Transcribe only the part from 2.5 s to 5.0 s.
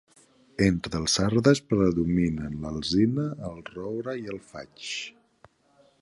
l'alzina, el roure i el faig.